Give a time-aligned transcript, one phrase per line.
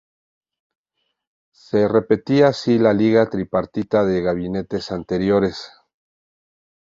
[1.53, 5.69] Se repetía así la liga tripartita de gabinetes anteriores.